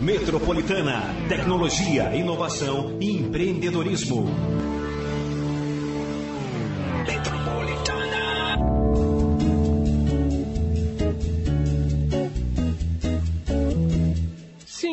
Metropolitana, 0.00 1.02
tecnologia, 1.28 2.14
inovação 2.14 2.96
e 3.00 3.16
empreendedorismo. 3.16 4.28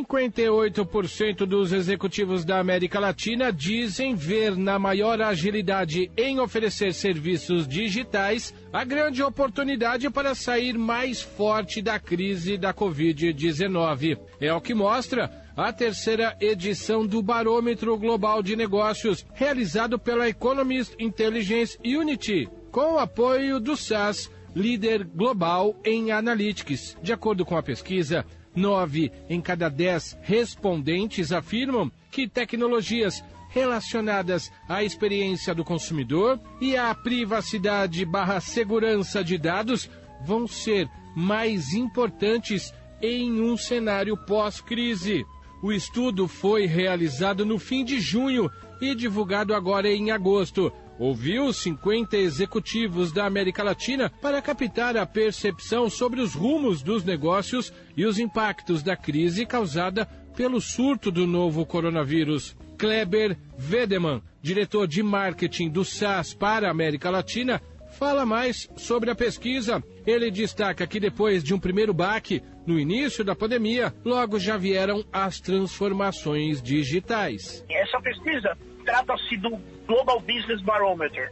58% 0.05 1.45
dos 1.45 1.73
executivos 1.73 2.45
da 2.45 2.59
América 2.59 2.99
Latina 2.99 3.51
dizem 3.51 4.15
ver 4.15 4.55
na 4.55 4.77
maior 4.77 5.21
agilidade 5.21 6.11
em 6.15 6.39
oferecer 6.39 6.93
serviços 6.93 7.67
digitais 7.67 8.53
a 8.71 8.83
grande 8.83 9.23
oportunidade 9.23 10.09
para 10.09 10.35
sair 10.35 10.77
mais 10.77 11.21
forte 11.21 11.81
da 11.81 11.99
crise 11.99 12.57
da 12.57 12.73
Covid-19. 12.73 14.17
É 14.39 14.53
o 14.53 14.61
que 14.61 14.73
mostra 14.73 15.31
a 15.57 15.71
terceira 15.73 16.35
edição 16.39 17.05
do 17.05 17.21
Barômetro 17.21 17.97
Global 17.97 18.43
de 18.43 18.55
Negócios, 18.55 19.25
realizado 19.33 19.97
pela 19.97 20.27
Economist 20.27 20.93
Intelligence 20.99 21.77
Unity, 21.83 22.49
com 22.71 22.93
o 22.93 22.99
apoio 22.99 23.59
do 23.59 23.75
SAS, 23.77 24.29
líder 24.53 25.03
global 25.03 25.75
em 25.83 26.11
analytics. 26.11 26.97
De 27.01 27.13
acordo 27.13 27.45
com 27.45 27.57
a 27.57 27.63
pesquisa, 27.63 28.25
nove 28.55 29.11
em 29.29 29.41
cada 29.41 29.69
dez 29.69 30.17
respondentes 30.21 31.31
afirmam 31.31 31.91
que 32.09 32.27
tecnologias 32.27 33.23
relacionadas 33.49 34.51
à 34.67 34.83
experiência 34.83 35.55
do 35.55 35.63
consumidor 35.63 36.39
e 36.59 36.75
à 36.75 36.93
privacidade 36.93 38.03
barra 38.05 38.39
segurança 38.39 39.23
de 39.23 39.37
dados 39.37 39.89
vão 40.25 40.47
ser 40.47 40.89
mais 41.15 41.73
importantes 41.73 42.73
em 43.01 43.41
um 43.41 43.55
cenário 43.55 44.17
pós-crise. 44.17 45.25
O 45.63 45.71
estudo 45.71 46.27
foi 46.27 46.65
realizado 46.65 47.45
no 47.45 47.57
fim 47.57 47.85
de 47.85 47.99
junho 47.99 48.51
e 48.81 48.93
divulgado 48.93 49.53
agora 49.53 49.89
em 49.89 50.11
agosto. 50.11 50.71
Ouviu 50.97 51.51
50 51.51 52.15
executivos 52.15 53.11
da 53.11 53.25
América 53.25 53.61
Latina 53.61 54.09
para 54.21 54.41
captar 54.41 54.95
a 54.95 55.05
percepção 55.05 55.89
sobre 55.89 56.21
os 56.21 56.33
rumos 56.33 56.81
dos 56.81 57.03
negócios 57.03 57.73
e 57.97 58.05
os 58.05 58.17
impactos 58.17 58.81
da 58.81 58.95
crise 58.95 59.45
causada 59.45 60.05
pelo 60.35 60.61
surto 60.61 61.11
do 61.11 61.27
novo 61.27 61.65
coronavírus. 61.65 62.55
Kleber 62.77 63.37
Vedeman, 63.57 64.21
diretor 64.41 64.87
de 64.87 65.03
marketing 65.03 65.69
do 65.69 65.83
SAS 65.83 66.33
para 66.33 66.67
a 66.67 66.71
América 66.71 67.09
Latina, 67.09 67.61
fala 67.97 68.25
mais 68.25 68.69
sobre 68.77 69.09
a 69.11 69.15
pesquisa. 69.15 69.83
Ele 70.05 70.31
destaca 70.31 70.87
que 70.87 70.99
depois 70.99 71.43
de 71.43 71.53
um 71.53 71.59
primeiro 71.59 71.93
baque 71.93 72.41
no 72.65 72.79
início 72.79 73.23
da 73.23 73.35
pandemia, 73.35 73.93
logo 74.03 74.39
já 74.39 74.57
vieram 74.57 75.03
as 75.11 75.39
transformações 75.39 76.61
digitais. 76.61 77.65
Essa 77.69 78.01
pesquisa 78.01 78.57
trata-se 78.85 79.35
do 79.37 79.57
Global 79.87 80.19
Business 80.19 80.61
Barometer, 80.61 81.31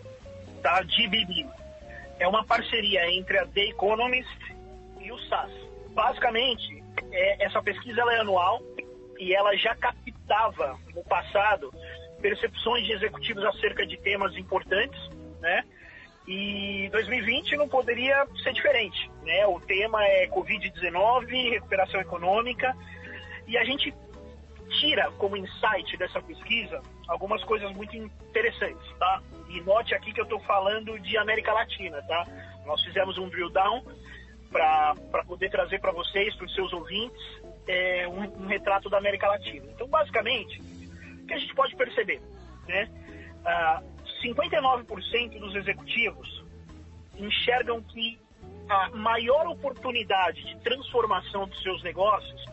da 0.61 0.81
GBB. 0.83 1.45
É 2.19 2.27
uma 2.27 2.43
parceria 2.43 3.09
entre 3.11 3.37
a 3.37 3.45
The 3.45 3.69
Economist 3.69 4.55
e 4.99 5.11
o 5.11 5.17
SAS. 5.29 5.51
Basicamente, 5.91 6.83
é, 7.11 7.45
essa 7.45 7.61
pesquisa 7.61 8.01
é 8.01 8.19
anual 8.19 8.61
e 9.19 9.33
ela 9.33 9.55
já 9.55 9.75
captava 9.75 10.77
no 10.93 11.03
passado 11.03 11.71
percepções 12.21 12.85
de 12.85 12.93
executivos 12.93 13.43
acerca 13.45 13.85
de 13.85 13.97
temas 13.97 14.35
importantes, 14.37 14.99
né? 15.39 15.63
E 16.25 16.89
2020 16.91 17.57
não 17.57 17.67
poderia 17.67 18.25
ser 18.41 18.53
diferente, 18.53 19.11
né? 19.23 19.45
O 19.45 19.59
tema 19.59 20.03
é 20.05 20.27
Covid-19, 20.27 21.51
recuperação 21.51 21.99
econômica, 21.99 22.75
e 23.45 23.57
a 23.57 23.63
gente 23.65 23.93
tira 24.83 25.09
como 25.13 25.37
insight 25.37 25.95
dessa 25.97 26.21
pesquisa 26.21 26.81
algumas 27.07 27.41
coisas 27.45 27.71
muito 27.73 27.95
interessantes, 27.95 28.85
tá? 28.99 29.21
E 29.49 29.61
note 29.61 29.95
aqui 29.95 30.11
que 30.11 30.19
eu 30.19 30.25
estou 30.25 30.39
falando 30.41 30.99
de 30.99 31.17
América 31.17 31.53
Latina, 31.53 32.01
tá? 32.03 32.27
Nós 32.65 32.81
fizemos 32.83 33.17
um 33.17 33.29
drill 33.29 33.49
down 33.49 33.83
para 34.51 35.23
poder 35.25 35.49
trazer 35.49 35.79
para 35.79 35.91
vocês, 35.91 36.35
para 36.35 36.45
os 36.45 36.53
seus 36.53 36.71
ouvintes, 36.73 37.21
é, 37.67 38.07
um, 38.07 38.43
um, 38.43 38.45
retrato 38.45 38.89
da 38.89 38.97
América 38.97 39.27
Latina. 39.27 39.65
Então, 39.71 39.87
basicamente, 39.87 40.61
o 40.61 41.25
que 41.25 41.33
a 41.33 41.39
gente 41.39 41.55
pode 41.55 41.75
perceber, 41.75 42.21
né? 42.67 42.89
Ah, 43.45 43.81
59% 44.23 45.39
dos 45.39 45.55
executivos 45.55 46.43
enxergam 47.17 47.81
que 47.83 48.19
a 48.69 48.89
maior 48.91 49.47
oportunidade 49.47 50.43
de 50.43 50.57
transformação 50.61 51.47
dos 51.47 51.61
seus 51.61 51.83
negócios 51.83 52.52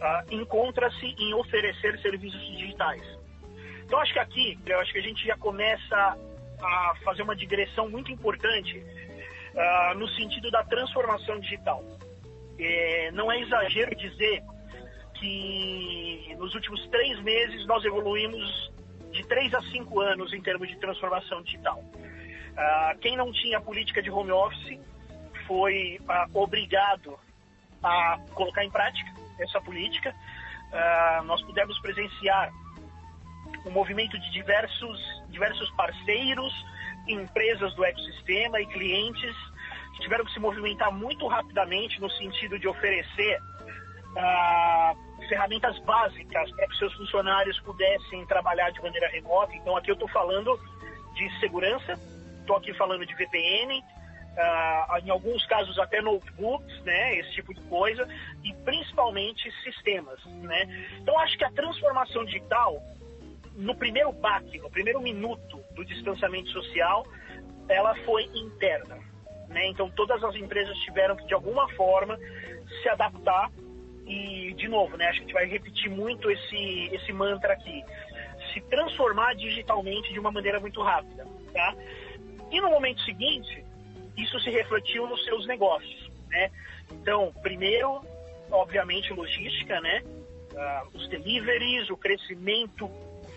uh, 0.00 0.34
encontra-se 0.34 1.06
em 1.06 1.34
oferecer 1.34 1.98
serviços 2.00 2.40
digitais. 2.46 3.02
Então 3.84 3.98
acho 3.98 4.12
que 4.12 4.18
aqui, 4.18 4.58
eu 4.66 4.80
acho 4.80 4.92
que 4.92 4.98
a 4.98 5.02
gente 5.02 5.26
já 5.26 5.36
começa 5.36 6.18
a 6.62 6.94
fazer 7.04 7.22
uma 7.22 7.36
digressão 7.36 7.88
muito 7.88 8.10
importante 8.10 8.78
uh, 8.78 9.98
no 9.98 10.08
sentido 10.08 10.50
da 10.50 10.64
transformação 10.64 11.38
digital. 11.40 11.82
É, 12.58 13.10
não 13.12 13.30
é 13.30 13.40
exagero 13.40 13.94
dizer 13.96 14.42
que 15.14 16.34
nos 16.38 16.54
últimos 16.54 16.86
três 16.88 17.20
meses 17.22 17.66
nós 17.66 17.84
evoluímos 17.84 18.72
de 19.10 19.26
três 19.26 19.52
a 19.54 19.62
cinco 19.62 20.00
anos 20.00 20.32
em 20.32 20.40
termos 20.40 20.68
de 20.68 20.76
transformação 20.78 21.42
digital. 21.42 21.78
Uh, 21.78 22.98
quem 23.00 23.16
não 23.16 23.32
tinha 23.32 23.60
política 23.60 24.00
de 24.02 24.10
home 24.10 24.30
office 24.30 24.78
foi 25.46 26.00
obrigado 26.32 27.18
a 27.82 28.18
colocar 28.34 28.64
em 28.64 28.70
prática 28.70 29.13
essa 29.38 29.60
política. 29.60 30.14
Uh, 30.70 31.24
nós 31.24 31.42
pudemos 31.42 31.78
presenciar 31.80 32.52
um 33.66 33.70
movimento 33.70 34.18
de 34.18 34.30
diversos, 34.30 35.00
diversos 35.28 35.70
parceiros, 35.70 36.52
empresas 37.06 37.74
do 37.74 37.84
ecossistema 37.84 38.60
e 38.60 38.66
clientes 38.66 39.34
que 39.94 40.00
tiveram 40.00 40.24
que 40.24 40.32
se 40.32 40.40
movimentar 40.40 40.92
muito 40.92 41.26
rapidamente 41.26 42.00
no 42.00 42.10
sentido 42.10 42.58
de 42.58 42.66
oferecer 42.66 43.40
ferramentas 45.28 45.78
básicas 45.80 46.50
para 46.52 46.66
que 46.68 46.76
seus 46.76 46.92
funcionários 46.94 47.58
pudessem 47.60 48.24
trabalhar 48.26 48.70
de 48.70 48.80
maneira 48.82 49.08
remota. 49.08 49.54
Então, 49.54 49.76
aqui 49.76 49.90
eu 49.90 49.94
estou 49.94 50.08
falando 50.08 50.58
de 51.14 51.40
segurança, 51.40 51.98
estou 52.40 52.56
aqui 52.56 52.72
falando 52.74 53.04
de 53.06 53.14
VPN, 53.14 53.82
uh, 54.34 54.98
em 55.04 55.10
alguns 55.10 55.44
casos 55.46 55.78
até 55.78 56.00
notebooks, 56.00 56.80
né, 56.82 57.16
esse 57.18 57.32
tipo 57.32 57.54
de 57.54 57.60
coisa, 57.62 58.06
e 58.42 58.52
principalmente 58.64 59.50
sistemas. 59.62 60.22
Né? 60.24 60.88
Então, 61.00 61.18
acho 61.20 61.36
que 61.38 61.44
a 61.44 61.50
transformação 61.50 62.24
digital, 62.24 62.82
no 63.56 63.74
primeiro 63.74 64.12
baque, 64.12 64.58
no 64.58 64.70
primeiro 64.70 65.00
minuto 65.00 65.60
do 65.74 65.84
distanciamento 65.84 66.50
social, 66.50 67.06
ela 67.68 67.94
foi 68.04 68.24
interna. 68.34 68.98
Né? 69.48 69.68
Então, 69.68 69.90
todas 69.90 70.22
as 70.24 70.34
empresas 70.34 70.76
tiveram 70.78 71.16
que, 71.16 71.26
de 71.26 71.34
alguma 71.34 71.68
forma, 71.70 72.18
se 72.82 72.88
adaptar 72.88 73.50
e, 74.06 74.52
de 74.54 74.68
novo, 74.68 74.96
né, 74.96 75.06
acho 75.06 75.20
que 75.20 75.24
a 75.24 75.26
gente 75.26 75.34
vai 75.34 75.46
repetir 75.46 75.90
muito 75.90 76.30
esse, 76.30 76.90
esse 76.92 77.12
mantra 77.12 77.52
aqui. 77.52 77.82
Se 78.52 78.60
transformar 78.62 79.34
digitalmente 79.34 80.12
de 80.12 80.18
uma 80.18 80.30
maneira 80.30 80.60
muito 80.60 80.82
rápida. 80.82 81.26
Tá? 81.52 81.74
E 82.50 82.60
no 82.60 82.68
momento 82.68 83.00
seguinte, 83.02 83.63
isso 84.16 84.38
se 84.40 84.50
refletiu 84.50 85.06
nos 85.06 85.24
seus 85.24 85.46
negócios. 85.46 86.10
Né? 86.28 86.50
Então, 86.92 87.32
primeiro, 87.42 88.04
obviamente, 88.50 89.12
logística, 89.12 89.80
né? 89.80 90.02
Uh, 90.52 90.96
os 90.96 91.08
deliveries, 91.08 91.90
o 91.90 91.96
crescimento 91.96 92.88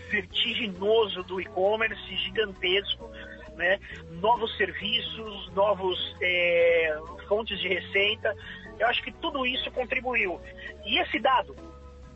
vertiginoso 0.08 1.22
do 1.24 1.40
e-commerce, 1.40 2.16
gigantesco, 2.16 3.08
né? 3.56 3.78
novos 4.12 4.56
serviços, 4.56 5.52
novos 5.52 6.16
é, 6.22 6.96
fontes 7.26 7.58
de 7.58 7.68
receita. 7.68 8.34
Eu 8.78 8.86
acho 8.86 9.02
que 9.02 9.12
tudo 9.12 9.44
isso 9.44 9.70
contribuiu. 9.72 10.40
E 10.86 11.00
esse 11.00 11.18
dado 11.18 11.56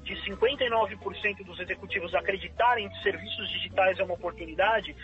de 0.03 0.15
59% 0.25 1.45
dos 1.45 1.59
executivos 1.61 2.15
acreditarem 2.15 2.89
que 2.89 3.03
serviços 3.03 3.49
digitais 3.51 3.99
é 3.99 4.05
uma 4.05 4.15
oportunidade 4.15 4.95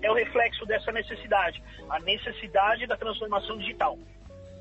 é 0.00 0.10
o 0.10 0.14
reflexo 0.14 0.64
dessa 0.64 0.92
necessidade, 0.92 1.62
a 1.90 1.98
necessidade 2.00 2.86
da 2.86 2.96
transformação 2.96 3.58
digital. 3.58 3.98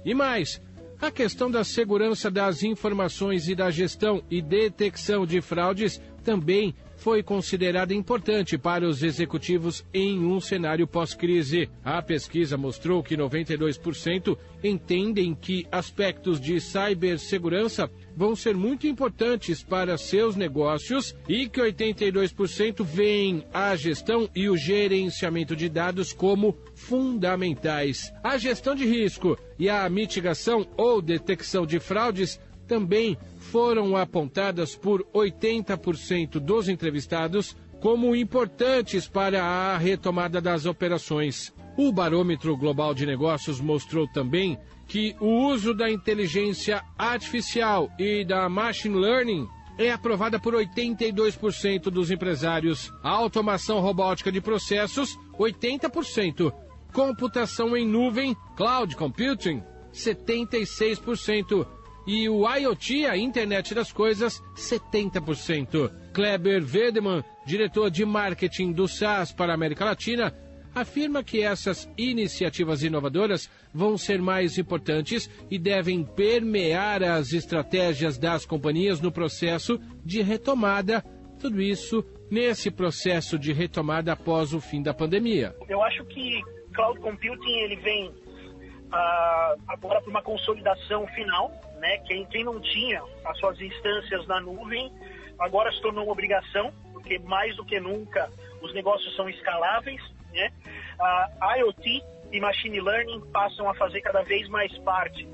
E 0.03 0.13
mais, 0.13 0.61
a 1.01 1.11
questão 1.11 1.49
da 1.49 1.63
segurança 1.63 2.29
das 2.31 2.63
informações 2.63 3.47
e 3.47 3.55
da 3.55 3.69
gestão 3.69 4.23
e 4.29 4.41
detecção 4.41 5.25
de 5.25 5.41
fraudes 5.41 5.99
também 6.23 6.75
foi 6.97 7.23
considerada 7.23 7.93
importante 7.93 8.57
para 8.57 8.85
os 8.85 9.03
executivos 9.03 9.85
em 9.93 10.19
um 10.19 10.41
cenário 10.41 10.87
pós-crise. 10.87 11.69
A 11.85 12.01
pesquisa 12.01 12.57
mostrou 12.57 13.01
que 13.01 13.15
92% 13.15 14.37
entendem 14.63 15.33
que 15.33 15.65
aspectos 15.71 16.41
de 16.41 16.59
cibersegurança 16.59 17.89
vão 18.15 18.35
ser 18.35 18.55
muito 18.55 18.87
importantes 18.87 19.61
para 19.61 19.97
seus 19.97 20.35
negócios 20.35 21.15
e 21.29 21.47
que 21.47 21.61
82% 21.61 22.83
veem 22.83 23.45
a 23.53 23.75
gestão 23.75 24.27
e 24.35 24.49
o 24.49 24.57
gerenciamento 24.57 25.55
de 25.55 25.69
dados 25.69 26.11
como 26.11 26.57
fundamentais. 26.73 28.11
A 28.23 28.37
gestão 28.39 28.73
de 28.73 28.85
risco 28.85 29.37
e 29.59 29.69
a 29.69 29.87
mitigação 29.87 30.67
ou 30.75 31.01
detecção 31.01 31.65
de 31.65 31.79
fraudes 31.79 32.39
também 32.67 33.17
foram 33.37 33.95
apontadas 33.95 34.75
por 34.75 35.03
80% 35.13 36.39
dos 36.39 36.67
entrevistados 36.67 37.55
como 37.79 38.15
importantes 38.15 39.07
para 39.07 39.43
a 39.43 39.77
retomada 39.77 40.41
das 40.41 40.65
operações. 40.65 41.53
O 41.77 41.91
Barômetro 41.91 42.57
Global 42.57 42.93
de 42.93 43.05
Negócios 43.05 43.61
mostrou 43.61 44.07
também 44.07 44.57
que 44.87 45.15
o 45.19 45.47
uso 45.47 45.73
da 45.73 45.91
inteligência 45.91 46.83
artificial 46.97 47.89
e 47.99 48.25
da 48.25 48.49
machine 48.49 48.97
learning 48.97 49.47
é 49.77 49.91
aprovada 49.91 50.39
por 50.39 50.55
82% 50.55 51.83
dos 51.91 52.09
empresários. 52.09 52.91
A 53.03 53.09
automação 53.09 53.79
robótica 53.79 54.31
de 54.31 54.41
processos, 54.41 55.17
80%. 55.37 56.51
Computação 56.91 57.77
em 57.77 57.85
nuvem, 57.85 58.35
cloud 58.55 58.95
computing, 58.95 59.61
76% 59.93 61.67
e 62.07 62.29
o 62.29 62.49
IoT, 62.49 63.05
a 63.05 63.17
internet 63.17 63.75
das 63.75 63.91
coisas, 63.91 64.41
70%. 64.55 65.91
Kleber 66.13 66.63
Vedeman, 66.63 67.21
diretor 67.45 67.91
de 67.91 68.05
marketing 68.05 68.71
do 68.71 68.87
SaaS 68.87 69.33
para 69.33 69.51
a 69.51 69.55
América 69.55 69.83
Latina, 69.83 70.33
afirma 70.73 71.21
que 71.21 71.41
essas 71.41 71.91
iniciativas 71.97 72.81
inovadoras 72.81 73.49
vão 73.73 73.97
ser 73.97 74.21
mais 74.21 74.57
importantes 74.57 75.29
e 75.51 75.59
devem 75.59 76.03
permear 76.03 77.03
as 77.03 77.33
estratégias 77.33 78.17
das 78.17 78.45
companhias 78.45 79.01
no 79.01 79.11
processo 79.11 79.77
de 80.05 80.21
retomada. 80.21 81.03
Tudo 81.39 81.61
isso 81.61 82.05
nesse 82.31 82.71
processo 82.71 83.37
de 83.37 83.51
retomada 83.51 84.13
após 84.13 84.53
o 84.53 84.61
fim 84.61 84.81
da 84.81 84.93
pandemia. 84.93 85.55
Eu 85.67 85.83
acho 85.83 86.05
que 86.05 86.41
cloud 86.73 86.99
computing 86.99 87.57
ele 87.59 87.75
vem 87.77 88.07
uh, 88.07 89.61
agora 89.67 90.01
para 90.01 90.09
uma 90.09 90.21
consolidação 90.21 91.05
final, 91.07 91.51
né? 91.77 91.97
Quem, 91.99 92.25
quem 92.25 92.43
não 92.43 92.59
tinha 92.59 93.01
as 93.25 93.37
suas 93.39 93.59
instâncias 93.59 94.25
na 94.27 94.39
nuvem 94.39 94.91
agora 95.39 95.71
se 95.71 95.81
tornou 95.81 96.03
uma 96.03 96.11
obrigação, 96.11 96.73
porque 96.93 97.19
mais 97.19 97.55
do 97.55 97.65
que 97.65 97.79
nunca 97.79 98.29
os 98.61 98.73
negócios 98.73 99.15
são 99.15 99.29
escaláveis, 99.29 100.01
né? 100.33 100.51
A 100.99 101.57
IoT 101.57 102.03
e 102.31 102.39
Machine 102.39 102.79
Learning 102.81 103.21
passam 103.31 103.69
a 103.69 103.73
fazer 103.75 104.01
cada 104.01 104.21
vez 104.23 104.47
mais 104.49 104.75
parte, 104.79 105.27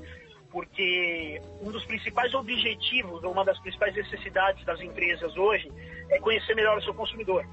porque 0.50 1.40
um 1.60 1.70
dos 1.70 1.84
principais 1.84 2.32
objetivos, 2.34 3.22
uma 3.24 3.44
das 3.44 3.58
principais 3.60 3.94
necessidades 3.94 4.64
das 4.64 4.80
empresas 4.80 5.36
hoje 5.36 5.72
é 6.10 6.18
conhecer 6.20 6.54
melhor 6.54 6.78
o 6.78 6.82
seu 6.82 6.94
consumidor. 6.94 7.44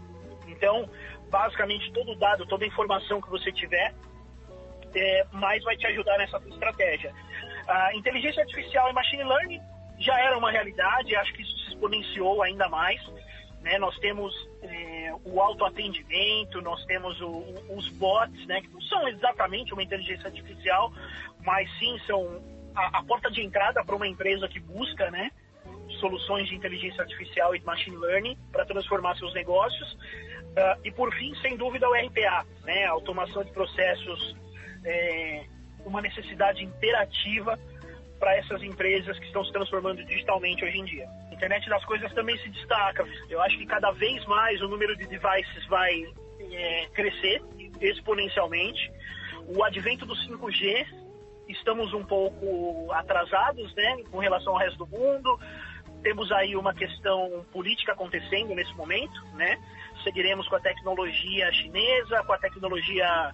Então, 0.48 0.88
basicamente, 1.30 1.92
todo 1.94 2.16
dado, 2.16 2.46
toda 2.46 2.66
informação 2.66 3.22
que 3.22 3.30
você 3.30 3.52
tiver, 3.52 3.94
é, 4.94 5.26
mais 5.32 5.64
vai 5.64 5.76
te 5.78 5.88
ajudar 5.88 6.18
nessa 6.18 6.38
estratégia. 6.50 7.14
A 7.68 7.96
inteligência 7.96 8.42
artificial 8.42 8.90
e 8.90 8.94
machine 8.94 9.24
learning 9.24 9.62
já 10.00 10.20
era 10.20 10.38
uma 10.38 10.52
realidade, 10.52 11.16
acho 11.16 11.34
que 11.34 11.42
isso 11.42 11.58
se 11.60 11.70
exponenciou 11.70 12.42
ainda 12.42 12.68
mais. 12.68 13.02
Né? 13.62 13.78
Nós 13.78 13.98
temos 14.00 14.34
é, 14.64 15.14
o 15.24 15.40
autoatendimento, 15.40 16.62
nós 16.62 16.84
temos 16.86 17.20
o, 17.22 17.28
o, 17.28 17.78
os 17.78 17.88
bots, 17.90 18.46
né? 18.48 18.62
que 18.62 18.68
não 18.70 18.82
são 18.82 19.08
exatamente 19.08 19.74
uma 19.74 19.84
inteligência 19.84 20.28
artificial, 20.28 20.92
mas 21.44 21.70
sim 21.78 22.00
são 22.08 22.44
a, 22.76 23.00
a 23.00 23.04
porta 23.04 23.30
de 23.30 23.42
entrada 23.42 23.84
para 23.84 23.96
uma 23.96 24.08
empresa 24.08 24.48
que 24.48 24.60
busca 24.60 25.12
né? 25.12 25.32
soluções 26.00 26.48
de 26.48 26.56
inteligência 26.56 27.02
artificial 27.02 27.56
e 27.56 27.62
machine 27.62 27.98
learning 27.98 28.38
para 28.52 28.66
transformar 28.66 29.16
seus 29.18 29.34
negócios. 29.34 29.94
Uh, 29.94 30.82
e 30.84 30.92
por 30.92 31.14
fim, 31.14 31.34
sem 31.36 31.56
dúvida, 31.56 31.88
o 31.88 31.94
RPA, 31.94 32.46
né? 32.64 32.86
automação 32.86 33.44
de 33.44 33.52
processos 33.52 34.36
é, 34.84 35.46
uma 35.86 36.02
necessidade 36.02 36.64
interativa 36.64 37.58
para 38.20 38.38
essas 38.38 38.62
empresas 38.62 39.18
que 39.18 39.26
estão 39.26 39.44
se 39.44 39.52
transformando 39.52 40.04
digitalmente 40.06 40.64
hoje 40.64 40.78
em 40.78 40.86
dia. 40.86 41.10
A 41.32 41.34
internet 41.34 41.68
das 41.68 41.84
coisas 41.86 42.14
também 42.14 42.38
se 42.38 42.50
destaca. 42.50 43.04
Eu 43.28 43.42
acho 43.42 43.58
que 43.58 43.66
cada 43.66 43.92
vez 43.92 44.24
mais 44.26 44.62
o 44.62 44.68
número 44.68 44.96
de 44.96 45.08
devices 45.08 45.66
vai 45.68 46.06
é, 46.40 46.88
crescer 46.94 47.42
exponencialmente. 47.82 48.92
O 49.48 49.64
advento 49.64 50.06
do 50.06 50.14
5G, 50.14 50.86
estamos 51.50 51.94
um 51.94 52.04
pouco 52.04 52.92
atrasados 52.92 53.74
né, 53.76 54.04
com 54.12 54.20
relação 54.20 54.54
ao 54.54 54.60
resto 54.60 54.86
do 54.86 54.88
mundo. 54.88 55.40
Temos 56.04 56.32
aí 56.32 56.56
uma 56.56 56.74
questão 56.74 57.46
política 57.52 57.94
acontecendo 57.94 58.56
nesse 58.56 58.74
momento, 58.76 59.14
né? 59.34 59.60
Seguiremos 60.04 60.48
com 60.48 60.56
a 60.56 60.60
tecnologia 60.60 61.52
chinesa, 61.54 62.24
com 62.24 62.34
a 62.34 62.38
tecnologia 62.40 63.32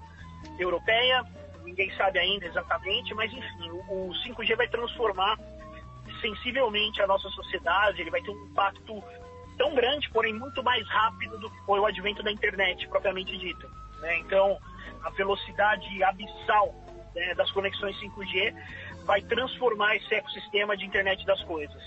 europeia, 0.60 1.24
ninguém 1.68 1.92
sabe 1.96 2.18
ainda 2.18 2.46
exatamente, 2.46 3.14
mas 3.14 3.32
enfim, 3.32 3.70
o, 3.70 4.10
o 4.10 4.14
5G 4.26 4.56
vai 4.56 4.68
transformar 4.68 5.38
sensivelmente 6.22 7.02
a 7.02 7.08
nossa 7.08 7.30
sociedade, 7.30 8.02
ele 8.02 8.10
vai 8.10 8.22
ter 8.22 8.32
um 8.32 8.46
impacto 8.46 9.04
tão 9.58 9.76
grande, 9.76 10.10
porém 10.12 10.34
muito 10.34 10.64
mais 10.64 10.88
rápido 10.88 11.38
do 11.40 11.50
que 11.50 11.66
foi 11.66 11.80
o 11.80 11.86
advento 11.86 12.24
da 12.24 12.32
internet, 12.32 12.88
propriamente 12.88 13.38
dita. 13.38 13.68
Né? 14.00 14.20
Então, 14.20 14.58
a 15.04 15.10
velocidade 15.12 16.04
abissal 16.04 16.74
né, 17.14 17.34
das 17.36 17.52
conexões 17.52 17.96
5G 18.00 18.56
vai 19.06 19.22
transformar 19.22 19.96
esse 19.96 20.14
ecossistema 20.14 20.78
de 20.78 20.86
internet 20.86 21.26
das 21.26 21.42
coisas, 21.44 21.82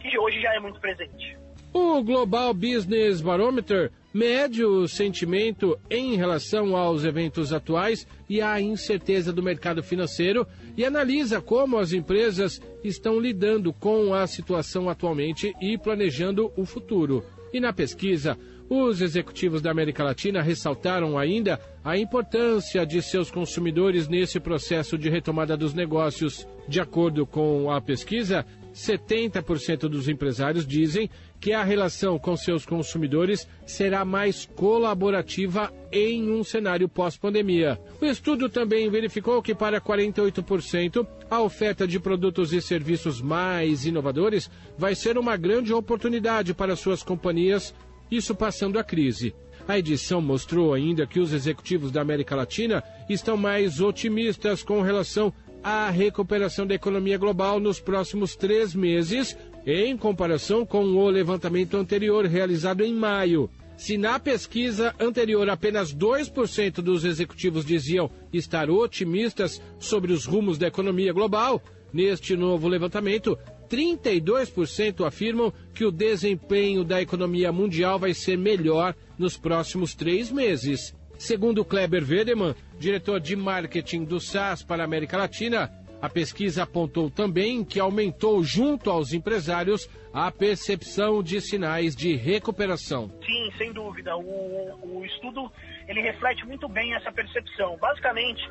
que 0.00 0.18
hoje 0.18 0.40
já 0.40 0.54
é 0.54 0.60
muito 0.60 0.80
presente. 0.80 1.36
O 1.72 2.02
Global 2.02 2.54
Business 2.54 3.20
Barometer 3.20 3.90
mede 4.12 4.64
o 4.64 4.88
sentimento 4.88 5.78
em 5.90 6.16
relação 6.16 6.74
aos 6.74 7.04
eventos 7.04 7.52
atuais 7.52 8.06
e 8.28 8.40
à 8.40 8.60
incerteza 8.60 9.32
do 9.32 9.42
mercado 9.42 9.82
financeiro 9.82 10.46
e 10.76 10.84
analisa 10.84 11.40
como 11.40 11.78
as 11.78 11.92
empresas 11.92 12.60
estão 12.82 13.20
lidando 13.20 13.72
com 13.74 14.14
a 14.14 14.26
situação 14.26 14.88
atualmente 14.88 15.54
e 15.60 15.76
planejando 15.76 16.50
o 16.56 16.64
futuro. 16.64 17.22
E 17.52 17.60
na 17.60 17.72
pesquisa, 17.72 18.38
os 18.68 19.00
executivos 19.00 19.62
da 19.62 19.70
América 19.70 20.02
Latina 20.02 20.42
ressaltaram 20.42 21.16
ainda 21.16 21.60
a 21.84 21.96
importância 21.96 22.84
de 22.84 23.00
seus 23.00 23.30
consumidores 23.30 24.08
nesse 24.08 24.40
processo 24.40 24.98
de 24.98 25.08
retomada 25.08 25.56
dos 25.56 25.72
negócios. 25.72 26.46
De 26.66 26.80
acordo 26.80 27.24
com 27.24 27.70
a 27.70 27.80
pesquisa, 27.80 28.44
70% 28.76 29.88
dos 29.88 30.06
empresários 30.06 30.66
dizem 30.66 31.08
que 31.40 31.52
a 31.52 31.64
relação 31.64 32.18
com 32.18 32.36
seus 32.36 32.66
consumidores 32.66 33.48
será 33.66 34.04
mais 34.04 34.44
colaborativa 34.44 35.72
em 35.90 36.30
um 36.30 36.44
cenário 36.44 36.86
pós-pandemia. 36.86 37.80
O 38.00 38.04
estudo 38.04 38.50
também 38.50 38.90
verificou 38.90 39.42
que, 39.42 39.54
para 39.54 39.80
48%, 39.80 41.06
a 41.30 41.40
oferta 41.40 41.86
de 41.86 41.98
produtos 41.98 42.52
e 42.52 42.60
serviços 42.60 43.22
mais 43.22 43.86
inovadores 43.86 44.50
vai 44.76 44.94
ser 44.94 45.16
uma 45.16 45.36
grande 45.36 45.72
oportunidade 45.72 46.52
para 46.52 46.76
suas 46.76 47.02
companhias, 47.02 47.74
isso 48.10 48.34
passando 48.34 48.78
a 48.78 48.84
crise. 48.84 49.34
A 49.66 49.78
edição 49.78 50.20
mostrou 50.20 50.72
ainda 50.72 51.06
que 51.06 51.18
os 51.18 51.32
executivos 51.32 51.90
da 51.90 52.00
América 52.00 52.36
Latina 52.36 52.84
estão 53.08 53.36
mais 53.36 53.80
otimistas 53.80 54.62
com 54.62 54.80
relação 54.80 55.32
a 55.68 55.90
recuperação 55.90 56.64
da 56.64 56.76
economia 56.76 57.18
global 57.18 57.58
nos 57.58 57.80
próximos 57.80 58.36
três 58.36 58.72
meses, 58.72 59.36
em 59.66 59.96
comparação 59.96 60.64
com 60.64 60.84
o 60.84 61.10
levantamento 61.10 61.76
anterior 61.76 62.24
realizado 62.24 62.84
em 62.84 62.94
maio. 62.94 63.50
Se 63.76 63.98
na 63.98 64.16
pesquisa 64.20 64.94
anterior 65.00 65.50
apenas 65.50 65.92
2% 65.92 66.74
dos 66.74 67.04
executivos 67.04 67.64
diziam 67.64 68.08
estar 68.32 68.70
otimistas 68.70 69.60
sobre 69.76 70.12
os 70.12 70.24
rumos 70.24 70.56
da 70.56 70.68
economia 70.68 71.12
global, 71.12 71.60
neste 71.92 72.36
novo 72.36 72.68
levantamento, 72.68 73.36
32% 73.68 75.04
afirmam 75.04 75.52
que 75.74 75.84
o 75.84 75.90
desempenho 75.90 76.84
da 76.84 77.02
economia 77.02 77.50
mundial 77.50 77.98
vai 77.98 78.14
ser 78.14 78.38
melhor 78.38 78.94
nos 79.18 79.36
próximos 79.36 79.96
três 79.96 80.30
meses. 80.30 80.94
Segundo 81.18 81.64
Kleber 81.64 82.04
Vedeman, 82.04 82.54
diretor 82.78 83.20
de 83.20 83.34
marketing 83.34 84.04
do 84.04 84.20
SAS 84.20 84.62
para 84.62 84.82
a 84.82 84.86
América 84.86 85.16
Latina, 85.16 85.70
a 86.00 86.08
pesquisa 86.08 86.64
apontou 86.64 87.10
também 87.10 87.64
que 87.64 87.80
aumentou 87.80 88.42
junto 88.44 88.90
aos 88.90 89.12
empresários 89.12 89.88
a 90.12 90.30
percepção 90.30 91.22
de 91.22 91.40
sinais 91.40 91.96
de 91.96 92.14
recuperação. 92.14 93.10
Sim, 93.24 93.50
sem 93.56 93.72
dúvida. 93.72 94.16
O, 94.16 94.98
o 94.98 95.04
estudo 95.04 95.50
ele 95.88 96.00
reflete 96.00 96.46
muito 96.46 96.68
bem 96.68 96.94
essa 96.94 97.10
percepção. 97.10 97.76
Basicamente, 97.78 98.46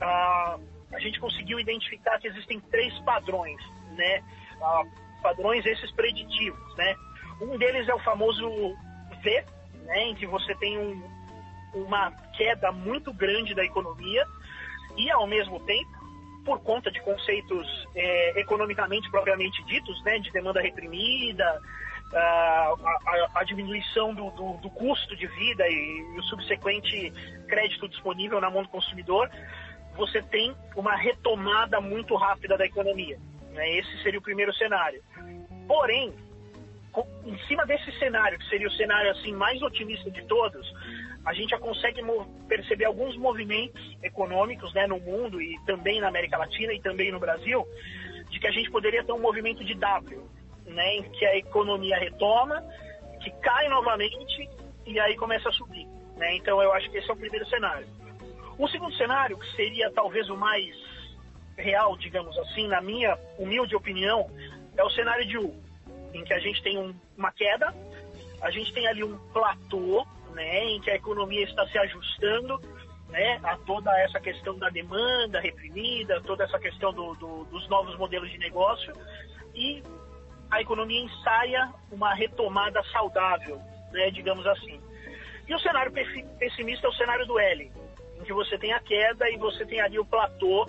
a, 0.00 0.58
a 0.92 1.00
gente 1.00 1.18
conseguiu 1.18 1.58
identificar 1.58 2.18
que 2.20 2.28
existem 2.28 2.60
três 2.70 2.96
padrões, 3.00 3.60
né? 3.96 4.22
padrões 5.22 5.64
esses 5.66 5.90
preditivos, 5.92 6.76
né? 6.76 6.94
Um 7.40 7.56
deles 7.58 7.88
é 7.88 7.94
o 7.94 7.98
famoso 8.00 8.48
V, 9.22 9.44
né? 9.84 10.08
Em 10.08 10.14
que 10.14 10.26
você 10.26 10.54
tem 10.56 10.78
um, 10.78 11.02
uma 11.74 12.10
queda 12.36 12.72
muito 12.72 13.12
grande 13.12 13.54
da 13.54 13.64
economia 13.64 14.24
e, 14.96 15.10
ao 15.10 15.26
mesmo 15.26 15.60
tempo, 15.60 15.90
por 16.44 16.60
conta 16.60 16.90
de 16.90 17.00
conceitos 17.02 17.66
é, 17.94 18.40
economicamente 18.40 19.10
propriamente 19.10 19.62
ditos, 19.64 20.02
né, 20.02 20.18
de 20.18 20.30
demanda 20.30 20.60
reprimida, 20.60 21.60
a, 22.14 22.74
a, 23.06 23.40
a 23.40 23.44
diminuição 23.44 24.14
do, 24.14 24.30
do, 24.30 24.52
do, 24.58 24.70
custo 24.70 25.14
de 25.14 25.26
vida 25.26 25.68
e, 25.68 26.14
e 26.14 26.18
o 26.18 26.22
subsequente 26.22 27.12
crédito 27.46 27.88
disponível 27.88 28.40
na 28.40 28.50
mão 28.50 28.62
do 28.62 28.68
consumidor, 28.68 29.30
você 29.94 30.22
tem 30.22 30.54
uma 30.74 30.96
retomada 30.96 31.80
muito 31.80 32.14
rápida 32.16 32.56
da 32.56 32.64
economia. 32.64 33.18
Né? 33.52 33.78
Esse 33.78 34.02
seria 34.02 34.18
o 34.18 34.22
primeiro 34.22 34.54
cenário. 34.54 35.02
Porém, 35.66 36.14
em 37.24 37.38
cima 37.46 37.66
desse 37.66 37.92
cenário, 37.98 38.38
que 38.38 38.48
seria 38.48 38.68
o 38.68 38.72
cenário 38.72 39.10
assim 39.10 39.32
mais 39.32 39.60
otimista 39.60 40.10
de 40.10 40.24
todos, 40.26 40.66
a 41.28 41.34
gente 41.34 41.50
já 41.50 41.58
consegue 41.58 42.00
perceber 42.48 42.86
alguns 42.86 43.14
movimentos 43.14 43.98
econômicos 44.02 44.72
né, 44.72 44.86
no 44.86 44.98
mundo 44.98 45.42
e 45.42 45.58
também 45.66 46.00
na 46.00 46.08
América 46.08 46.38
Latina 46.38 46.72
e 46.72 46.80
também 46.80 47.12
no 47.12 47.20
Brasil, 47.20 47.68
de 48.30 48.40
que 48.40 48.46
a 48.46 48.50
gente 48.50 48.70
poderia 48.70 49.04
ter 49.04 49.12
um 49.12 49.20
movimento 49.20 49.62
de 49.62 49.74
W, 49.74 50.26
né, 50.64 50.96
em 50.96 51.02
que 51.02 51.26
a 51.26 51.36
economia 51.36 51.98
retoma, 51.98 52.64
que 53.22 53.30
cai 53.42 53.68
novamente 53.68 54.48
e 54.86 54.98
aí 54.98 55.16
começa 55.16 55.50
a 55.50 55.52
subir. 55.52 55.86
Né? 56.16 56.36
Então 56.36 56.62
eu 56.62 56.72
acho 56.72 56.90
que 56.90 56.96
esse 56.96 57.10
é 57.10 57.12
o 57.12 57.16
primeiro 57.16 57.46
cenário. 57.46 57.86
O 58.58 58.66
segundo 58.66 58.96
cenário, 58.96 59.38
que 59.38 59.54
seria 59.54 59.90
talvez 59.90 60.30
o 60.30 60.36
mais 60.36 60.74
real, 61.58 61.94
digamos 61.98 62.38
assim, 62.38 62.66
na 62.68 62.80
minha 62.80 63.18
humilde 63.38 63.76
opinião, 63.76 64.30
é 64.78 64.82
o 64.82 64.88
cenário 64.92 65.26
de 65.26 65.36
U, 65.36 65.54
em 66.14 66.24
que 66.24 66.32
a 66.32 66.38
gente 66.38 66.62
tem 66.62 66.78
um, 66.78 66.94
uma 67.18 67.30
queda, 67.32 67.74
a 68.40 68.50
gente 68.50 68.72
tem 68.72 68.86
ali 68.86 69.04
um 69.04 69.18
platô, 69.30 70.06
que 70.82 70.90
a 70.90 70.96
economia 70.96 71.44
está 71.44 71.66
se 71.68 71.78
ajustando 71.78 72.60
né, 73.08 73.40
a 73.42 73.56
toda 73.58 73.90
essa 74.00 74.20
questão 74.20 74.58
da 74.58 74.68
demanda 74.68 75.40
reprimida, 75.40 76.20
toda 76.22 76.44
essa 76.44 76.58
questão 76.58 76.92
do, 76.92 77.14
do, 77.14 77.44
dos 77.44 77.68
novos 77.68 77.96
modelos 77.96 78.30
de 78.30 78.38
negócio 78.38 78.92
e 79.54 79.82
a 80.50 80.60
economia 80.60 81.00
ensaia 81.00 81.72
uma 81.90 82.14
retomada 82.14 82.82
saudável, 82.92 83.60
né, 83.92 84.10
digamos 84.10 84.46
assim. 84.46 84.80
E 85.46 85.54
o 85.54 85.60
cenário 85.60 85.92
pessimista 86.38 86.86
é 86.86 86.90
o 86.90 86.94
cenário 86.94 87.26
do 87.26 87.38
L, 87.38 87.72
em 88.18 88.24
que 88.24 88.32
você 88.32 88.58
tem 88.58 88.72
a 88.72 88.80
queda 88.80 89.28
e 89.30 89.36
você 89.36 89.64
tem 89.64 89.80
ali 89.80 89.98
o 89.98 90.04
platô 90.04 90.68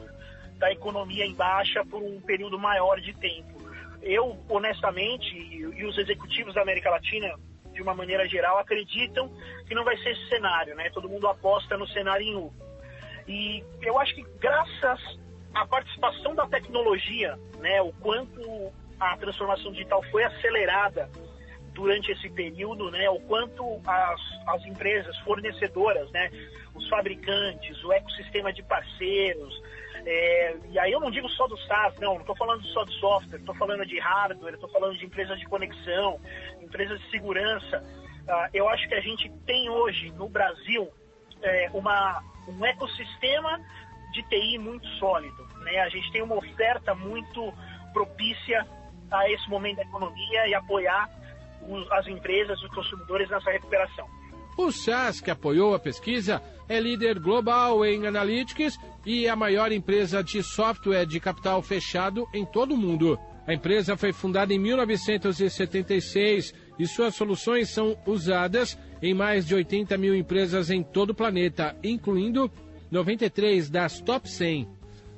da 0.58 0.72
economia 0.72 1.26
em 1.26 1.34
baixa 1.34 1.86
por 1.86 2.02
um 2.02 2.20
período 2.22 2.60
maior 2.60 3.00
de 3.00 3.14
tempo. 3.14 3.60
Eu, 4.02 4.38
honestamente, 4.48 5.36
e 5.36 5.86
os 5.86 5.98
executivos 5.98 6.54
da 6.54 6.62
América 6.62 6.90
Latina, 6.90 7.34
de 7.80 7.84
uma 7.84 7.96
maneira 7.96 8.28
geral, 8.28 8.58
acreditam 8.58 9.32
que 9.66 9.74
não 9.74 9.86
vai 9.86 9.96
ser 10.00 10.10
esse 10.10 10.28
cenário, 10.28 10.76
né? 10.76 10.90
Todo 10.90 11.08
mundo 11.08 11.28
aposta 11.28 11.78
no 11.78 11.88
cenário 11.88 12.26
em 12.26 12.36
U. 12.36 12.54
E 13.26 13.64
eu 13.82 13.98
acho 13.98 14.14
que 14.14 14.26
graças 14.38 15.00
à 15.54 15.66
participação 15.66 16.36
da 16.36 16.46
tecnologia, 16.46 17.40
né, 17.60 17.82
o 17.82 17.94
quanto 17.94 18.70
a 19.00 19.16
transformação 19.16 19.72
digital 19.72 20.04
foi 20.12 20.26
acelerada 20.26 21.10
durante 21.74 22.12
esse 22.12 22.30
período, 22.32 22.92
né, 22.92 23.10
o 23.10 23.20
quanto 23.22 23.80
as, 23.88 24.22
as 24.48 24.66
empresas 24.66 25.18
fornecedoras, 25.20 26.12
né, 26.12 26.30
os 26.76 26.90
fabricantes, 26.90 27.82
o 27.86 27.94
ecossistema 27.94 28.52
de 28.52 28.62
parceiros, 28.64 29.62
é, 30.12 30.58
e 30.72 30.80
aí 30.80 30.92
eu 30.92 31.00
não 31.00 31.12
digo 31.12 31.30
só 31.30 31.46
do 31.46 31.56
SaaS, 31.68 31.94
não, 32.00 32.16
não 32.16 32.22
estou 32.22 32.36
falando 32.36 32.66
só 32.70 32.84
de 32.84 33.00
software, 33.00 33.38
estou 33.38 33.54
falando 33.54 33.86
de 33.86 34.00
hardware, 34.00 34.56
estou 34.56 34.70
falando 34.70 34.98
de 34.98 35.06
empresas 35.06 35.38
de 35.38 35.46
conexão, 35.46 36.20
empresas 36.60 37.00
de 37.00 37.12
segurança. 37.12 37.86
Uh, 38.24 38.50
eu 38.52 38.68
acho 38.70 38.88
que 38.90 38.96
a 38.96 39.02
gente 39.02 39.30
tem 39.46 39.70
hoje 39.70 40.10
no 40.14 40.28
Brasil 40.28 40.90
é, 41.44 41.70
uma, 41.76 42.24
um 42.48 42.66
ecossistema 42.66 43.62
de 44.12 44.24
TI 44.24 44.58
muito 44.58 44.88
sólido. 44.98 45.48
Né? 45.60 45.80
A 45.80 45.90
gente 45.90 46.12
tem 46.12 46.24
uma 46.24 46.38
oferta 46.38 46.96
muito 46.96 47.54
propícia 47.94 48.66
a 49.12 49.30
esse 49.30 49.48
momento 49.48 49.78
da 49.78 49.84
economia 49.84 50.48
e 50.48 50.56
apoiar 50.56 51.08
os, 51.62 51.92
as 51.92 52.08
empresas, 52.08 52.60
os 52.64 52.74
consumidores 52.74 53.30
nessa 53.30 53.52
recuperação. 53.52 54.10
O 54.60 54.74
SAS, 54.74 55.22
que 55.22 55.32
apoiou 55.32 55.74
a 55.74 55.80
pesquisa, 55.80 56.42
é 56.68 56.82
líder 56.82 57.18
global 57.18 57.86
em 57.86 58.06
Analytics 58.06 58.78
e 59.06 59.26
a 59.26 59.34
maior 59.34 59.72
empresa 59.72 60.22
de 60.22 60.44
software 60.44 61.06
de 61.06 61.18
capital 61.18 61.62
fechado 61.62 62.28
em 62.34 62.46
todo 62.46 62.74
o 62.74 62.78
mundo. 62.78 63.18
A 63.48 63.54
empresa 63.54 63.96
foi 63.96 64.12
fundada 64.12 64.54
em 64.54 64.60
1976 64.60 66.54
e 66.78 66.86
suas 66.86 67.16
soluções 67.16 67.70
são 67.70 67.98
usadas 68.06 68.78
em 69.02 69.14
mais 69.14 69.48
de 69.48 69.56
80 69.56 69.98
mil 69.98 70.14
empresas 70.14 70.70
em 70.70 70.84
todo 70.84 71.12
o 71.12 71.16
planeta, 71.16 71.74
incluindo 71.82 72.52
93 72.92 73.70
das 73.70 74.02
top 74.02 74.30
100. 74.30 74.68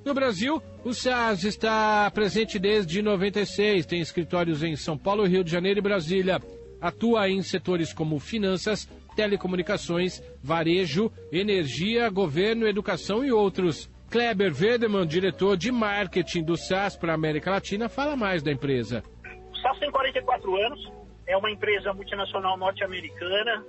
No 0.05 0.13
Brasil, 0.13 0.61
o 0.85 0.93
SaaS 0.93 1.45
está 1.45 2.11
presente 2.11 2.59
desde 2.59 3.01
96, 3.01 3.87
tem 3.87 4.01
escritórios 4.01 4.61
em 4.61 4.75
São 4.75 4.95
Paulo, 4.95 5.25
Rio 5.25 5.43
de 5.43 5.49
Janeiro 5.49 5.79
e 5.79 5.81
Brasília. 5.81 6.39
Atua 6.79 7.29
em 7.29 7.43
setores 7.43 7.93
como 7.93 8.19
finanças, 8.19 8.89
telecomunicações, 9.15 10.21
varejo, 10.41 11.11
energia, 11.31 12.09
governo, 12.09 12.67
educação 12.67 13.23
e 13.23 13.31
outros. 13.31 13.89
Kleber 14.09 14.53
Vedeman, 14.53 15.07
diretor 15.07 15.55
de 15.55 15.71
marketing 15.71 16.43
do 16.43 16.57
SAS 16.57 16.97
para 16.97 17.13
a 17.13 17.15
América 17.15 17.49
Latina, 17.49 17.87
fala 17.87 18.15
mais 18.15 18.43
da 18.43 18.51
empresa. 18.51 19.03
O 19.51 19.55
SAS 19.57 19.79
tem 19.79 19.89
44 19.89 20.55
anos, 20.65 20.91
é 21.25 21.37
uma 21.37 21.49
empresa 21.49 21.93
multinacional 21.93 22.57
norte-americana, 22.57 23.63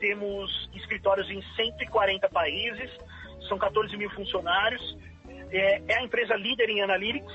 temos 0.00 0.68
escritórios 0.74 1.30
em 1.30 1.40
140 1.54 2.28
países, 2.28 2.90
são 3.48 3.56
14 3.56 3.96
mil 3.96 4.10
funcionários, 4.10 4.98
é, 5.52 5.80
é 5.86 5.98
a 5.98 6.02
empresa 6.02 6.34
líder 6.34 6.68
em 6.70 6.82
analytics, 6.82 7.32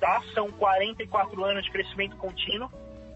tá? 0.00 0.20
são 0.34 0.50
44 0.50 1.44
anos 1.44 1.64
de 1.64 1.70
crescimento 1.70 2.16
contínuo, 2.16 2.68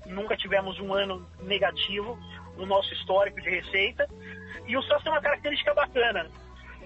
nunca 0.06 0.36
tivemos 0.36 0.78
um 0.78 0.94
ano 0.94 1.26
negativo, 1.42 2.16
no 2.56 2.66
nosso 2.66 2.92
histórico 2.94 3.40
de 3.40 3.50
receita. 3.50 4.08
E 4.66 4.76
o 4.76 4.82
SAS 4.82 5.02
tem 5.02 5.12
uma 5.12 5.20
característica 5.20 5.75
bacana. 5.75 6.28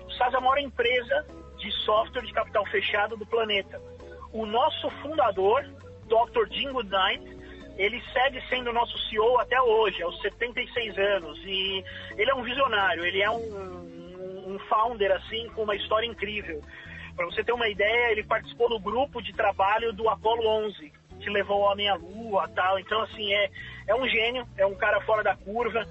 O 0.05 0.11
SAS 0.13 0.35
é 0.35 0.37
a 0.37 0.41
maior 0.41 0.59
empresa 0.59 1.27
de 1.59 1.71
software 1.85 2.23
de 2.23 2.33
capital 2.33 2.65
fechado 2.67 3.17
do 3.17 3.27
planeta. 3.27 3.81
O 4.33 4.47
nosso 4.47 4.91
fundador, 5.03 5.63
Dr. 6.07 6.53
Jim 6.53 6.73
Goodnight, 6.73 7.25
ele 7.77 8.03
segue 8.13 8.43
sendo 8.49 8.73
nosso 8.73 8.97
CEO 9.09 9.39
até 9.39 9.61
hoje, 9.61 10.03
aos 10.03 10.21
76 10.21 10.99
anos. 10.99 11.39
E 11.45 11.85
ele 12.17 12.31
é 12.31 12.35
um 12.35 12.43
visionário, 12.43 13.05
ele 13.05 13.23
é 13.23 13.31
um, 13.31 14.55
um 14.55 14.59
founder, 14.69 15.13
assim, 15.13 15.49
com 15.55 15.63
uma 15.63 15.75
história 15.75 16.07
incrível. 16.07 16.63
Para 17.17 17.27
você 17.27 17.43
ter 17.45 17.53
uma 17.53 17.69
ideia, 17.69 18.13
ele 18.13 18.25
participou 18.25 18.69
do 18.69 18.79
grupo 18.79 19.21
de 19.23 19.33
trabalho 19.33 19.93
do 19.93 20.09
Apollo 20.09 20.47
11, 20.67 20.93
que 21.21 21.31
levou 21.31 21.59
o 21.59 21.63
homem 21.71 21.89
à 21.89 21.95
lua 21.95 22.49
tal. 22.49 22.79
Então, 22.79 23.01
assim, 23.03 23.33
é, 23.33 23.51
é 23.89 23.95
um 23.95 24.09
gênio, 24.09 24.47
é 24.57 24.67
um 24.67 24.75
cara 24.75 25.01
fora 25.03 25.23
da 25.23 25.37
curva. 25.37 25.87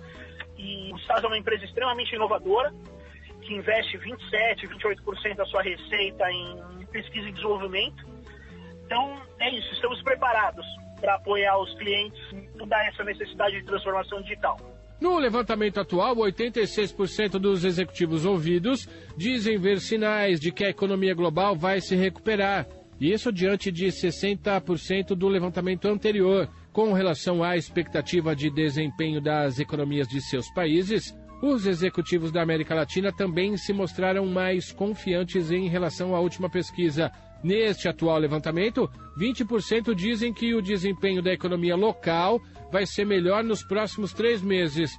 E 0.57 0.91
o 0.93 0.99
SAS 0.99 1.23
é 1.23 1.27
uma 1.27 1.37
empresa 1.37 1.63
extremamente 1.63 2.13
inovadora, 2.13 2.73
que 3.41 3.53
investe 3.53 3.97
27, 3.97 4.67
28% 4.67 5.35
da 5.35 5.45
sua 5.45 5.61
receita 5.61 6.29
em 6.31 6.85
pesquisa 6.91 7.29
e 7.29 7.31
desenvolvimento. 7.31 8.05
Então, 8.85 9.21
é 9.39 9.49
isso, 9.51 9.73
estamos 9.73 10.01
preparados 10.01 10.65
para 10.99 11.15
apoiar 11.15 11.57
os 11.57 11.73
clientes 11.75 12.19
em 12.33 12.45
toda 12.57 12.75
essa 12.85 13.03
necessidade 13.03 13.59
de 13.59 13.65
transformação 13.65 14.21
digital. 14.21 14.57
No 14.99 15.17
levantamento 15.17 15.79
atual, 15.79 16.13
86% 16.15 17.39
dos 17.39 17.63
executivos 17.63 18.25
ouvidos 18.25 18.85
dizem 19.15 19.57
ver 19.57 19.79
sinais 19.79 20.41
de 20.41 20.51
que 20.51 20.65
a 20.65 20.69
economia 20.69 21.15
global 21.15 21.55
vai 21.55 21.79
se 21.79 21.95
recuperar. 21.95 22.67
Isso 22.99 23.31
diante 23.31 23.71
de 23.71 23.87
60% 23.87 25.15
do 25.15 25.27
levantamento 25.27 25.87
anterior. 25.87 26.49
Com 26.73 26.91
relação 26.91 27.41
à 27.41 27.55
expectativa 27.55 28.35
de 28.35 28.49
desempenho 28.49 29.21
das 29.21 29.57
economias 29.57 30.07
de 30.07 30.21
seus 30.21 30.49
países, 30.53 31.15
os 31.41 31.65
executivos 31.65 32.31
da 32.31 32.41
América 32.41 32.75
Latina 32.75 33.13
também 33.13 33.55
se 33.55 33.71
mostraram 33.71 34.25
mais 34.25 34.73
confiantes 34.73 35.49
em 35.49 35.69
relação 35.69 36.13
à 36.13 36.19
última 36.19 36.49
pesquisa. 36.49 37.09
Neste 37.41 37.87
atual 37.87 38.17
levantamento, 38.17 38.89
20% 39.17 39.95
dizem 39.95 40.33
que 40.33 40.53
o 40.53 40.61
desempenho 40.61 41.21
da 41.21 41.31
economia 41.31 41.77
local 41.77 42.41
vai 42.69 42.85
ser 42.85 43.05
melhor 43.05 43.45
nos 43.45 43.63
próximos 43.63 44.11
três 44.11 44.41
meses. 44.41 44.91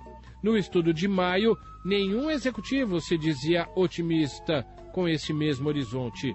No 0.42 0.56
estudo 0.56 0.94
de 0.94 1.06
maio, 1.06 1.54
nenhum 1.84 2.30
executivo 2.30 2.98
se 2.98 3.18
dizia 3.18 3.68
otimista 3.76 4.64
com 4.94 5.06
esse 5.06 5.34
mesmo 5.34 5.68
horizonte. 5.68 6.34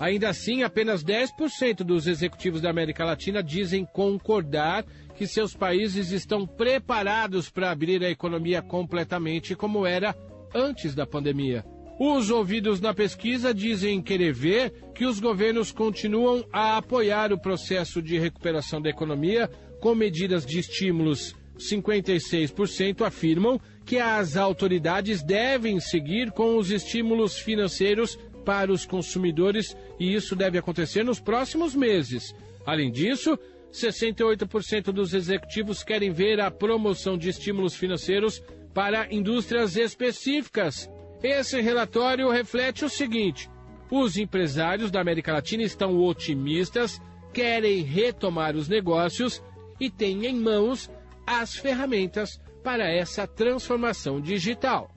Ainda 0.00 0.30
assim, 0.30 0.62
apenas 0.62 1.04
10% 1.04 1.84
dos 1.84 2.06
executivos 2.06 2.62
da 2.62 2.70
América 2.70 3.04
Latina 3.04 3.42
dizem 3.42 3.84
concordar 3.84 4.82
que 5.14 5.26
seus 5.26 5.54
países 5.54 6.10
estão 6.10 6.46
preparados 6.46 7.50
para 7.50 7.70
abrir 7.70 8.02
a 8.02 8.08
economia 8.08 8.62
completamente 8.62 9.54
como 9.54 9.84
era 9.84 10.16
antes 10.54 10.94
da 10.94 11.06
pandemia. 11.06 11.62
Os 11.98 12.30
ouvidos 12.30 12.80
na 12.80 12.94
pesquisa 12.94 13.52
dizem 13.52 14.00
querer 14.00 14.32
ver 14.32 14.72
que 14.94 15.04
os 15.04 15.20
governos 15.20 15.70
continuam 15.70 16.46
a 16.50 16.78
apoiar 16.78 17.30
o 17.30 17.38
processo 17.38 18.00
de 18.00 18.18
recuperação 18.18 18.80
da 18.80 18.88
economia 18.88 19.50
com 19.82 19.94
medidas 19.94 20.46
de 20.46 20.60
estímulos. 20.60 21.36
56% 21.58 23.02
afirmam 23.02 23.60
que 23.84 23.98
as 23.98 24.38
autoridades 24.38 25.22
devem 25.22 25.78
seguir 25.78 26.30
com 26.30 26.56
os 26.56 26.70
estímulos 26.70 27.38
financeiros 27.38 28.18
para 28.44 28.72
os 28.72 28.84
consumidores 28.84 29.76
e 29.98 30.14
isso 30.14 30.34
deve 30.34 30.58
acontecer 30.58 31.04
nos 31.04 31.20
próximos 31.20 31.74
meses. 31.74 32.34
Além 32.66 32.90
disso, 32.90 33.38
68% 33.72 34.92
dos 34.92 35.14
executivos 35.14 35.82
querem 35.82 36.10
ver 36.10 36.40
a 36.40 36.50
promoção 36.50 37.16
de 37.16 37.28
estímulos 37.28 37.74
financeiros 37.74 38.42
para 38.74 39.12
indústrias 39.12 39.76
específicas. 39.76 40.90
Esse 41.22 41.60
relatório 41.60 42.30
reflete 42.30 42.84
o 42.84 42.88
seguinte: 42.88 43.48
os 43.90 44.16
empresários 44.16 44.90
da 44.90 45.00
América 45.00 45.32
Latina 45.32 45.62
estão 45.62 45.98
otimistas 45.98 47.00
querem 47.32 47.82
retomar 47.82 48.56
os 48.56 48.68
negócios 48.68 49.42
e 49.78 49.90
têm 49.90 50.26
em 50.26 50.34
mãos 50.34 50.90
as 51.26 51.56
ferramentas 51.56 52.38
para 52.62 52.90
essa 52.90 53.26
transformação 53.26 54.20
digital. 54.20 54.90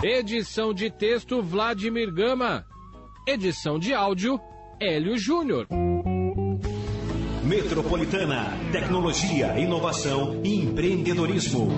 Edição 0.04 0.72
de 0.72 0.88
texto 0.88 1.42
Vladimir 1.42 2.14
Gama. 2.14 2.64
Edição 3.26 3.76
de 3.76 3.92
áudio 3.92 4.38
Hélio 4.78 5.18
Júnior. 5.18 5.66
Metropolitana, 7.42 8.56
tecnologia, 8.70 9.58
inovação 9.58 10.40
e 10.44 10.60
empreendedorismo. 10.60 11.72